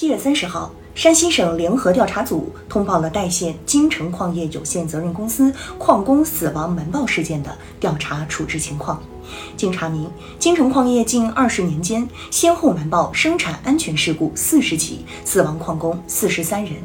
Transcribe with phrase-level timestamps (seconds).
[0.00, 8.98] 七月三十号，山西省联合调查组通报了代县金城矿业有限责任公司矿工死亡瞒报事件的调查处置情况。
[9.58, 16.76] 经查明，金城矿业近二十年间，先后瞒报生产安全事故四十起，死亡矿工四十三人。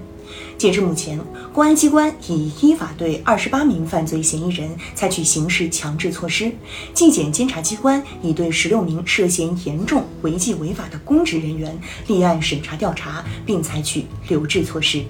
[0.57, 1.19] 截至目前，
[1.53, 6.51] 公安机关已依法对二十八名犯罪嫌疑人采取刑事强制措施，
[6.93, 11.77] 纪检监察机关已对十六名涉嫌严重违纪违法的公职人员
[12.07, 15.03] 立案审查调查，并采取留置措施。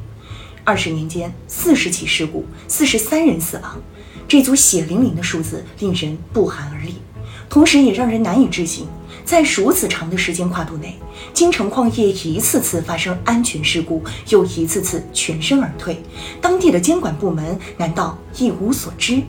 [0.64, 3.80] 二十年间，四十起事故，四十三人死亡，
[4.28, 6.96] 这组血淋淋的数字令人不寒而栗，
[7.48, 8.88] 同时也让人难以置信。
[9.26, 10.96] 在如此长的时间跨度内，
[11.34, 16.00] 金城矿业一次次发生安全事故，又一次次全身而退，
[16.40, 19.22] 当地的监管部门难道一无所知？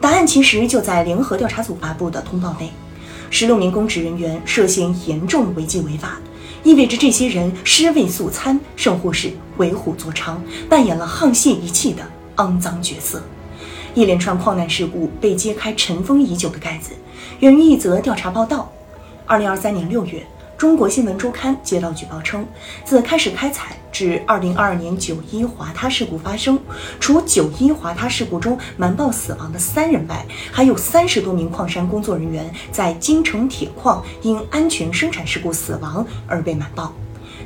[0.00, 2.70] 答案其实就在联合调查组发布的通报内：
[3.28, 6.20] 十六名公职人员涉嫌严重违纪违法，
[6.62, 10.36] 意味着这些人尸位素餐，甚或是为虎作伥，
[10.68, 13.20] 扮演了沆瀣一气的肮脏角色。
[13.94, 16.90] 一连串矿难事故被揭开尘封已久的盖子，
[17.40, 18.70] 源于一则调查报道。
[19.26, 20.22] 二零二三年六月，
[20.58, 22.46] 中国新闻周刊接到举报称，
[22.84, 26.58] 自开始开采至二零二二年九一滑塌事故发生，
[27.00, 36.92] 除九一滑塌事故中瞒报死亡的三人外，还有三十多名矿山工作人员在京城铁矿因安全生产事故死亡而被瞒报。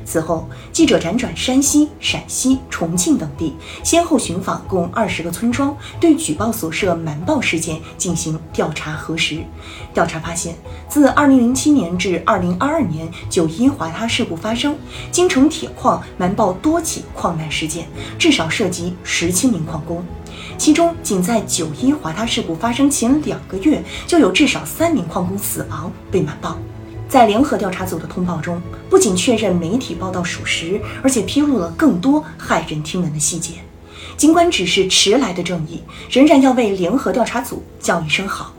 [0.05, 9.43] 此后，记者辗转山西、陕西、重庆等地，先后寻访共二十个村庄，对举报所涉瞒报事件进行调查核实。
[9.93, 10.55] 调查发现，
[10.87, 14.75] 自2007年至2022年九一滑塌事故发生，
[15.11, 20.03] 金城铁矿瞒报多起矿难事件，至少涉及十七名矿工，
[20.57, 26.57] 其中仅在九一滑塌事故发生前两个月，就有至少三名矿工死亡被瞒报。
[27.09, 33.53] 在联合调查组的通报中，不仅确认媒体报道属实，而且披露了更多骇人听闻的细节。
[34.15, 38.53] 尽管只是迟来的正义，仍然要为联合调查组叫一声好。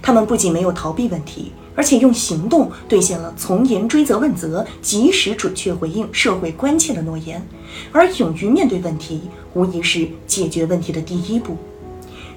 [0.00, 7.46] 他们不仅没有逃避问题，而且用行动兑现了从严追责问责、及时准确回应社会关切的诺言。
[7.92, 9.20] 而勇于面对问题，
[9.52, 11.58] 无疑是解决问题的第一步。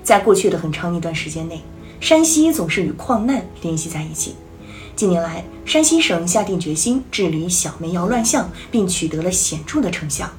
[0.04, 1.62] 在过去的很长一段时间内，
[2.02, 4.36] 山西总是与矿难联系在一起。
[4.96, 10.30] 近年来，山西省下定决心治理小煤窑乱象，并取得了显著的成效。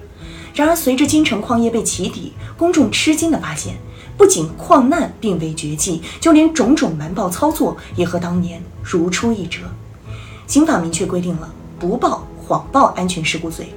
[0.54, 3.76] 然而，随着金城矿业被起底，公众吃惊地发现，
[4.16, 9.60] 不仅矿难并未绝迹，就连种种瞒报操作也和当年如出一辙。
[10.46, 13.74] 刑法明确规定了不报、谎报安全事故罪。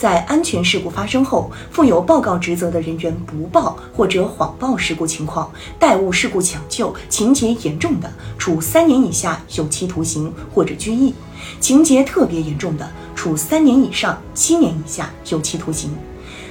[0.00, 11.12] 在安全事故发生后，负有报告职责的人员不报或者谎报事故情况，耽误事故抢救，情节严重的，处三年以下有期徒刑或者拘役；
[11.60, 15.90] 情节特别严重的，处三年以上七年以下有期徒刑。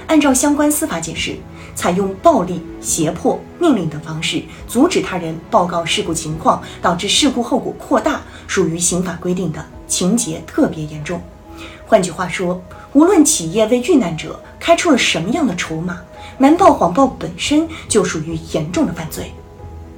[0.06, 1.34] 按照相关司法解释，
[1.74, 11.20] 采用暴力、胁迫、命令等方式阻止他人报告事故情况，导致事故后果扩大，属于刑法规定的情节特别严重。
[11.86, 12.62] 换句话说，
[12.92, 16.00] 无论企业为遇难者开出了什么样的筹码，
[16.38, 19.32] 瞒报、谎报本身就属于严重的犯罪。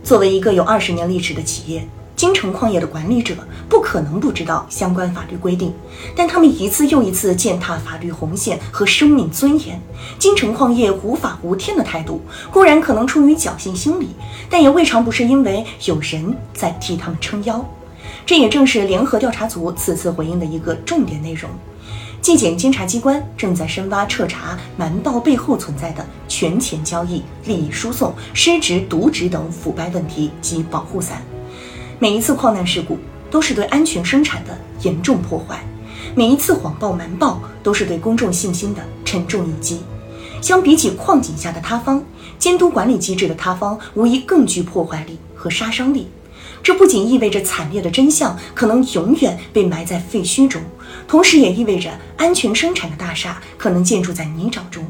[0.02, 1.86] 作为一个有二十年历史的企业，
[2.16, 3.34] 金城矿业的管理者
[3.68, 5.72] 不可能不知道相关法律规定，
[6.16, 9.80] 但他们一次又一次践踏法律红线和生命尊严。
[10.18, 14.08] 金城矿业无法无天的态度，固然可能出于侥幸心理，
[14.50, 17.64] 但也未尝不是因为有人在替他们撑腰。
[18.24, 21.50] 这也正是联合调查组此次回应的一个重点内容。
[22.20, 31.20] 纪检监察机关正在深挖彻查瞒报背后存在的权钱交易、利益输送、失职渎职等腐败问题及保护伞。
[31.98, 32.96] 每一次矿难事故
[33.28, 35.64] 都是对安全生产的严重破坏，
[36.14, 39.80] 每一次谎报瞒报都是对公众信心的沉重一击。
[40.40, 42.04] 相比起矿井下的塌方，
[42.38, 46.08] 监督管理机制的塌方无疑更具破坏力和杀伤力。
[46.62, 50.62] 这不仅意味着惨烈的真相可能永远被埋在废墟中，
[51.08, 54.84] 同时也意味着安全生产的大厦可能建筑在泥沼中。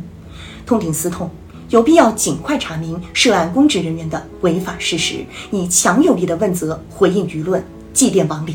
[0.67, 1.31] 痛定思痛，
[1.71, 7.65] 有必要尽快查明涉案公职人员的违法事实，以强有力的问责回应舆论，
[7.95, 8.55] 祭奠亡灵。